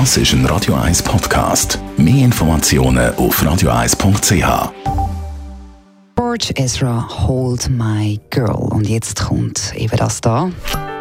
Das 0.00 0.16
ist 0.16 0.32
ein 0.32 0.44
Radio 0.46 0.74
1 0.74 1.04
Podcast. 1.04 1.78
Mehr 1.96 2.24
Informationen 2.24 3.14
auf 3.14 3.40
radio1.ch. 3.40 4.72
George 6.16 6.52
Ezra, 6.56 7.08
Hold 7.08 7.70
My 7.70 8.18
Girl. 8.30 8.72
Und 8.72 8.88
jetzt 8.88 9.22
kommt 9.22 9.72
eben 9.76 9.96
das 9.96 10.20
da. 10.20 10.50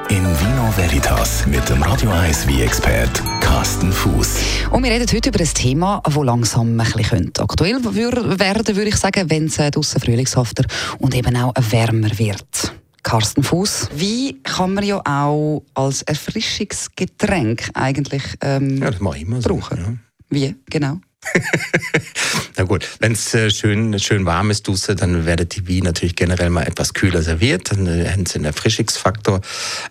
In 0.09 0.23
Vino 0.23 0.71
Veritas 0.75 1.47
mit 1.47 1.67
dem 1.69 1.81
Radio 1.81 2.11
1 2.11 2.47
wie 2.47 2.61
expert 2.61 3.23
Carsten 3.41 3.91
Fuß. 3.91 4.37
Und 4.69 4.83
wir 4.83 4.91
reden 4.91 5.07
heute 5.11 5.29
über 5.29 5.39
ein 5.39 5.53
Thema, 5.55 5.99
das 6.03 6.13
langsam 6.13 6.79
ein 6.79 6.91
bisschen 6.91 7.31
aktuell 7.39 7.83
werden 7.83 8.75
würde 8.75 8.89
ich 8.89 8.97
sagen, 8.97 9.27
wenn 9.27 9.47
es 9.47 9.57
äh, 9.57 9.71
draussen 9.71 10.01
frühlingshafter 10.01 10.65
und 10.99 11.15
eben 11.15 11.35
auch 11.35 11.53
wärmer 11.71 12.11
wird. 12.19 12.72
Carsten 13.03 13.43
Fuß. 13.43 13.89
Wie 13.95 14.41
kann 14.43 14.73
man 14.73 14.83
ja 14.83 15.01
auch 15.05 15.63
als 15.73 16.01
Erfrischungsgetränk 16.03 17.69
eigentlich 17.73 18.23
ähm, 18.41 18.77
ja, 18.77 18.89
das 18.91 18.99
mache 18.99 19.17
ich 19.17 19.23
immer 19.23 19.41
so, 19.41 19.49
brauchen. 19.49 19.77
Ja. 19.77 19.93
Wie 20.29 20.55
genau? 20.69 20.99
Na 22.57 22.63
gut, 22.63 22.87
wenn 22.99 23.13
es 23.13 23.33
äh, 23.33 23.49
schön, 23.49 23.97
schön 23.99 24.25
warm 24.25 24.51
ist, 24.51 24.67
Dusse, 24.67 24.95
dann 24.95 25.25
werdet 25.25 25.55
die 25.55 25.67
Wien 25.67 25.83
natürlich 25.85 26.15
generell 26.15 26.49
mal 26.49 26.63
etwas 26.63 26.93
kühler 26.93 27.21
serviert. 27.21 27.71
Dann 27.71 27.87
äh, 27.87 28.05
hätten 28.05 28.25
sie 28.25 28.35
einen 28.35 28.45
Erfrischungsfaktor. 28.45 29.41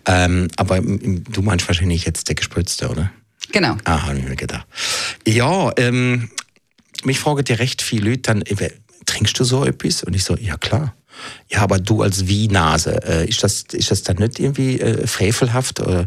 Ähm, 0.06 0.48
aber 0.56 0.80
du 0.80 1.42
meinst 1.42 1.66
wahrscheinlich 1.68 2.04
jetzt 2.04 2.28
der 2.28 2.34
gespritzte, 2.34 2.88
oder? 2.88 3.10
Genau. 3.52 3.76
Ah, 3.84 4.06
habe 4.06 4.18
ich 4.18 4.24
mir 4.24 4.36
gedacht. 4.36 4.66
Ja, 5.26 5.70
ähm, 5.76 6.30
mich 7.04 7.18
fragen 7.18 7.44
ja 7.46 7.56
recht 7.56 7.82
viele 7.82 8.10
Leute 8.10 8.22
dann, 8.22 8.44
trinkst 9.06 9.38
du 9.38 9.44
so 9.44 9.64
etwas? 9.64 10.02
Und 10.04 10.14
ich 10.14 10.24
so, 10.24 10.36
ja 10.36 10.56
klar. 10.56 10.94
Ja, 11.48 11.60
aber 11.62 11.78
du 11.78 12.02
als 12.02 12.26
Wie-Nase, 12.26 13.00
äh, 13.06 13.28
ist, 13.28 13.44
das, 13.44 13.64
ist 13.72 13.90
das 13.90 14.02
dann 14.02 14.16
nicht 14.16 14.38
irgendwie 14.38 14.80
äh, 14.80 15.06
frevelhaft 15.06 15.80
oder 15.80 16.06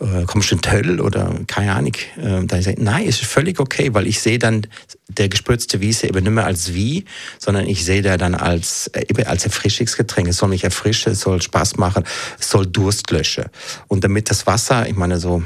äh, 0.00 0.24
kommst 0.26 0.50
du 0.50 0.56
in 0.56 0.62
Töll 0.62 1.00
oder 1.00 1.32
keine 1.46 1.74
Ahnung? 1.74 1.94
Äh, 2.16 2.44
da 2.44 2.58
ich 2.58 2.64
sage, 2.64 2.82
nein, 2.82 3.06
ist 3.06 3.20
völlig 3.20 3.60
okay, 3.60 3.94
weil 3.94 4.06
ich 4.06 4.20
sehe 4.20 4.38
dann 4.38 4.66
der 5.08 5.28
gespritzte 5.28 5.80
Wiese 5.80 6.08
eben 6.08 6.22
nicht 6.22 6.32
mehr 6.32 6.46
als 6.46 6.74
Wie, 6.74 7.04
sondern 7.38 7.66
ich 7.66 7.84
sehe 7.84 8.02
da 8.02 8.16
dann 8.16 8.34
als, 8.34 8.88
äh, 8.88 9.02
eben 9.08 9.26
als 9.26 9.44
Erfrischungsgetränk. 9.44 10.28
Es 10.28 10.38
soll 10.38 10.48
mich 10.48 10.64
erfrischen, 10.64 11.12
es 11.12 11.20
soll 11.20 11.40
Spaß 11.40 11.76
machen, 11.76 12.04
es 12.38 12.50
soll 12.50 12.66
Durst 12.66 13.10
löschen. 13.10 13.44
Und 13.88 14.04
damit 14.04 14.30
das 14.30 14.46
Wasser, 14.46 14.88
ich 14.88 14.96
meine 14.96 15.18
so 15.18 15.42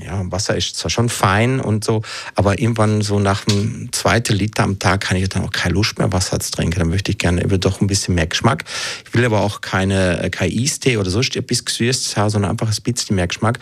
ja, 0.00 0.22
Wasser 0.30 0.56
ist 0.56 0.76
zwar 0.76 0.90
schon 0.90 1.08
fein 1.08 1.60
und 1.60 1.84
so, 1.84 2.02
aber 2.34 2.58
irgendwann 2.58 3.02
so 3.02 3.18
nach 3.18 3.44
dem 3.44 3.92
zweiten 3.92 4.34
Liter 4.34 4.64
am 4.64 4.78
Tag 4.78 5.02
kann 5.02 5.16
ich 5.16 5.28
dann 5.28 5.44
auch 5.44 5.50
keine 5.50 5.74
Lust 5.74 5.98
mehr 5.98 6.12
Wasser 6.12 6.40
zu 6.40 6.50
trinken. 6.52 6.78
Dann 6.78 6.88
möchte 6.88 7.10
ich 7.10 7.18
gerne 7.18 7.42
eben 7.42 7.60
doch 7.60 7.80
ein 7.80 7.86
bisschen 7.86 8.14
mehr 8.14 8.26
Geschmack. 8.26 8.64
Ich 9.06 9.14
will 9.14 9.24
aber 9.24 9.40
auch 9.40 9.60
keine, 9.60 10.22
äh, 10.22 10.30
kein 10.30 10.50
Eistee 10.50 10.96
oder 10.96 11.10
so 11.10 11.20
etwas 11.20 11.64
Gesüßtes 11.64 12.16
haben, 12.16 12.30
sondern 12.30 12.52
einfach 12.52 12.68
ein 12.68 12.82
bisschen 12.82 13.16
mehr 13.16 13.26
Geschmack. 13.26 13.58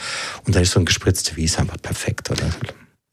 Und 0.47 0.55
da 0.55 0.61
ist 0.61 0.73
so 0.73 0.81
ein 0.81 0.87
gespritzter 0.87 1.37
Wies 1.37 1.59
einfach 1.59 1.81
perfekt, 1.81 2.31
oder? 2.31 2.51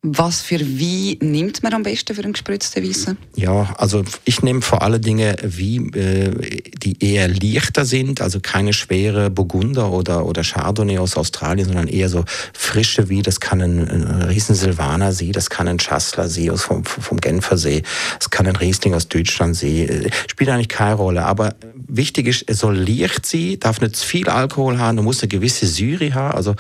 Was 0.10 0.42
für 0.42 0.60
Wein 0.62 1.18
nimmt 1.20 1.64
man 1.64 1.74
am 1.74 1.84
besten 1.84 2.16
für 2.16 2.24
einen 2.24 2.32
gespritzten 2.32 2.88
Weissen? 2.88 3.18
Ja, 3.36 3.76
also 3.78 4.04
ich 4.24 4.42
nehme 4.42 4.62
vor 4.62 4.82
allen 4.82 5.02
Dingen 5.02 5.36
Wein, 5.42 5.94
äh, 5.94 6.62
die 6.78 6.96
eher 7.04 7.28
leichter 7.28 7.84
sind, 7.84 8.22
also 8.22 8.40
keine 8.40 8.72
schwere 8.72 9.30
Burgunder 9.30 9.92
oder, 9.92 10.26
oder 10.26 10.44
Chardonnay 10.44 10.98
aus 10.98 11.18
Australien, 11.18 11.66
sondern 11.66 11.88
eher 11.88 12.08
so 12.08 12.24
frische 12.54 13.10
Wein. 13.10 13.24
Das 13.24 13.42
kann 13.42 13.62
ein, 13.62 13.90
ein 13.90 14.22
riesen 14.24 14.56
Silvaner 14.56 15.12
See, 15.12 15.34
das 15.34 15.50
kann 15.50 15.68
ein 15.68 15.80
Schassler 15.80 16.30
See 16.30 16.50
aus 16.50 16.64
vom, 16.64 16.86
vom 16.86 17.20
Genfer 17.20 17.58
See, 17.58 17.84
das 18.18 18.30
kann 18.30 18.48
ein 18.48 18.56
Riesling 18.56 18.94
aus 18.94 19.10
Deutschland 19.10 19.58
See. 19.58 19.84
Äh, 19.84 20.10
spielt 20.28 20.50
eigentlich 20.50 20.70
keine 20.70 20.96
Rolle, 20.96 21.26
aber 21.26 21.56
wichtig 21.76 22.28
ist, 22.28 22.46
es 22.48 22.60
soll 22.60 22.78
leicht 22.78 23.26
sein, 23.26 23.58
darf 23.60 23.82
nicht 23.82 23.98
zu 23.98 24.08
viel 24.08 24.30
Alkohol 24.30 24.78
haben, 24.78 24.96
du 24.96 25.04
musst 25.04 25.22
eine 25.22 25.30
gewisse 25.30 25.68
Syre 25.68 26.14
haben, 26.14 26.36
also 26.36 26.56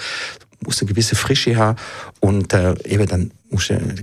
muss 0.60 0.82
eine 0.82 0.90
gewisse 0.90 1.16
Frische 1.16 1.56
haben 1.56 1.78
und 2.20 2.54
äh, 2.54 2.76
eben 2.86 3.08
dann 3.08 3.32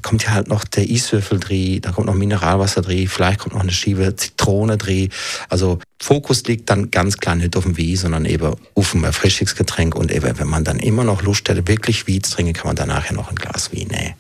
kommt 0.02 0.24
ja 0.24 0.30
halt 0.30 0.48
noch 0.48 0.64
der 0.64 0.84
Eiswürfel 0.84 1.38
drin, 1.38 1.80
da 1.80 1.92
kommt 1.92 2.06
noch 2.06 2.14
Mineralwasser 2.14 2.82
drin, 2.82 3.08
vielleicht 3.08 3.40
kommt 3.40 3.54
noch 3.54 3.62
eine 3.62 3.72
Schiebe 3.72 4.14
Zitrone 4.16 4.78
drin. 4.78 5.10
Also 5.48 5.78
Fokus 6.00 6.44
liegt 6.44 6.70
dann 6.70 6.90
ganz 6.90 7.18
klar 7.18 7.34
nicht 7.34 7.56
auf 7.56 7.64
dem 7.64 7.76
Wein, 7.78 7.96
sondern 7.96 8.24
eben 8.24 8.54
auf 8.74 8.90
dem 8.92 9.04
Erfrischungsgetränk 9.04 9.94
und 9.94 10.10
eben, 10.10 10.38
wenn 10.38 10.48
man 10.48 10.64
dann 10.64 10.78
immer 10.78 11.04
noch 11.04 11.22
Lust 11.22 11.48
hat, 11.48 11.68
wirklich 11.68 12.08
Wein 12.08 12.22
zu 12.22 12.32
trinken, 12.32 12.52
kann 12.54 12.68
man 12.68 12.76
danach 12.76 13.06
ja 13.06 13.12
noch 13.12 13.28
ein 13.28 13.36
Glas 13.36 13.72
Wein 13.72 13.88
nehmen. 13.88 14.14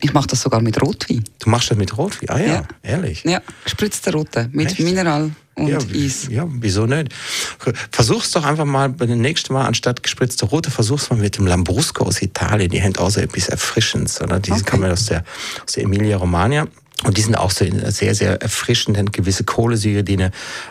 Ich 0.00 0.12
mache 0.12 0.26
das 0.26 0.42
sogar 0.42 0.60
mit 0.60 0.80
Rotwein. 0.82 1.24
Du 1.38 1.48
machst 1.48 1.70
das 1.70 1.78
mit 1.78 1.96
Rotwein? 1.96 2.28
Ah 2.28 2.38
ja, 2.38 2.46
ja. 2.46 2.68
ehrlich? 2.82 3.24
Ja, 3.24 3.40
gespritzter 3.64 4.12
Rote 4.12 4.48
mit 4.52 4.68
Echt? 4.68 4.80
Mineral 4.80 5.30
und 5.58 5.68
ja, 5.68 5.78
Eis. 5.78 6.28
Ja, 6.30 6.46
wieso 6.48 6.84
nicht? 6.84 7.08
Versuch's 7.90 8.30
doch 8.32 8.44
einfach 8.44 8.66
mal 8.66 8.90
bei 8.90 9.06
dem 9.06 9.22
nächsten 9.22 9.54
Mal 9.54 9.64
anstatt 9.64 10.02
gespritzter 10.02 10.46
Rote, 10.46 10.70
versuch's 10.70 11.08
mal 11.08 11.16
mit 11.16 11.38
dem 11.38 11.46
Lambrusco 11.46 12.04
aus 12.04 12.20
Italien. 12.20 12.70
Die 12.70 12.82
haben 12.82 12.94
auch 12.96 13.10
so 13.10 13.20
etwas 13.20 13.48
Erfrischendes, 13.48 14.20
oder? 14.20 14.38
Die 14.38 14.52
okay. 14.52 14.62
kommen 14.64 14.90
aus 14.90 15.06
der, 15.06 15.24
aus 15.64 15.72
der 15.72 15.84
Emilia 15.84 16.18
Romagna. 16.18 16.66
Und 17.04 17.18
die 17.18 17.20
sind 17.20 17.36
auch 17.36 17.50
so 17.50 17.64
sehr, 17.88 18.14
sehr 18.14 18.40
erfrischend, 18.40 18.96
haben 18.96 19.12
gewisse 19.12 19.44
Kohlensäure, 19.44 20.02
die 20.02 20.14
eine, 20.14 20.30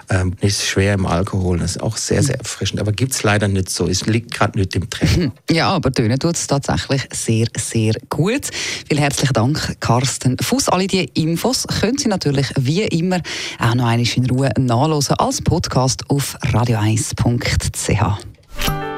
ähm, 0.09 0.33
nicht 0.41 0.61
schwer 0.61 0.95
im 0.95 1.05
Alkohol. 1.05 1.59
Das 1.59 1.71
ist 1.71 1.81
auch 1.81 1.97
sehr, 1.97 2.23
sehr 2.23 2.39
erfrischend. 2.39 2.81
Aber 2.81 2.91
gibt's 2.91 3.23
leider 3.23 3.47
nicht 3.47 3.69
so. 3.69 3.87
Es 3.87 4.05
liegt 4.05 4.33
gerade 4.33 4.57
nicht 4.57 4.75
im 4.75 4.89
Trend. 4.89 5.33
Ja, 5.49 5.69
aber 5.69 5.91
tönen 5.91 6.19
tut 6.19 6.35
es 6.35 6.47
tatsächlich 6.47 7.07
sehr, 7.13 7.47
sehr 7.57 7.93
gut. 8.09 8.49
Vielen 8.87 9.01
herzlichen 9.01 9.33
Dank, 9.33 9.79
Carsten 9.79 10.37
Fuß. 10.37 10.69
Alle 10.69 10.87
diese 10.87 11.05
Infos 11.13 11.67
können 11.67 11.97
Sie 11.97 12.07
natürlich 12.07 12.47
wie 12.57 12.81
immer 12.83 13.21
auch 13.59 13.75
noch 13.75 13.85
einmal 13.85 14.07
in 14.15 14.25
Ruhe 14.29 14.49
nachlesen 14.57 15.15
als 15.17 15.41
Podcast 15.41 16.09
auf 16.09 16.37
radio1.ch. 16.41 18.25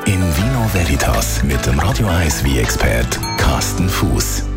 In 0.06 0.22
Vino 0.22 0.70
Veritas 0.74 1.44
mit 1.44 1.66
dem 1.66 1.80
Radio 1.80 2.08
1 2.08 2.44
wie 2.46 2.60
expert 2.60 3.20
Carsten 3.38 3.90
Fuß. 3.90 4.57